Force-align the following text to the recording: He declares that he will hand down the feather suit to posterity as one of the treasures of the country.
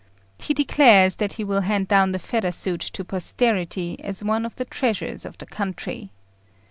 He 0.39 0.55
declares 0.55 1.17
that 1.17 1.33
he 1.33 1.43
will 1.43 1.61
hand 1.61 1.87
down 1.87 2.11
the 2.11 2.17
feather 2.17 2.51
suit 2.51 2.81
to 2.93 3.05
posterity 3.05 4.03
as 4.03 4.23
one 4.23 4.47
of 4.47 4.55
the 4.55 4.65
treasures 4.65 5.25
of 5.25 5.37
the 5.37 5.45
country. 5.45 6.09